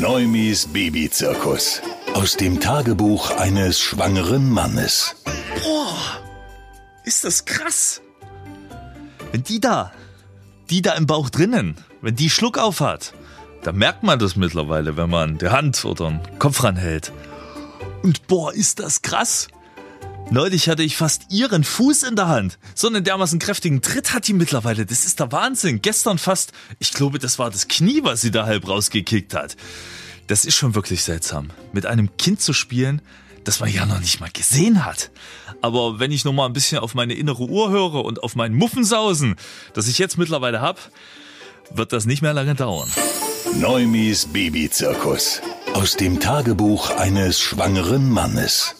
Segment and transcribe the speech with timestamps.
[0.00, 1.80] Neumis Babyzirkus.
[2.12, 5.16] Aus dem Tagebuch eines schwangeren Mannes.
[7.04, 8.02] Ist das krass?
[9.32, 9.92] Wenn die da,
[10.68, 13.14] die da im Bauch drinnen, wenn die Schluck auf hat,
[13.62, 17.10] dann merkt man das mittlerweile, wenn man die Hand oder den Kopf ranhält.
[18.02, 19.48] Und boah, ist das krass.
[20.30, 22.58] Neulich hatte ich fast ihren Fuß in der Hand.
[22.74, 24.84] So einen dermaßen kräftigen Tritt hat die mittlerweile.
[24.84, 25.80] Das ist der Wahnsinn.
[25.82, 29.56] Gestern fast, ich glaube, das war das Knie, was sie da halb rausgekickt hat.
[30.26, 31.50] Das ist schon wirklich seltsam.
[31.72, 33.02] Mit einem Kind zu spielen,
[33.44, 35.12] das man ja noch nicht mal gesehen hat.
[35.62, 38.56] Aber wenn ich noch mal ein bisschen auf meine innere Uhr höre und auf meinen
[38.56, 39.36] Muffensausen,
[39.74, 40.80] das ich jetzt mittlerweile hab,
[41.70, 42.90] wird das nicht mehr lange dauern.
[43.54, 45.40] Neumis Babyzirkus.
[45.74, 48.74] Aus dem Tagebuch eines schwangeren Mannes.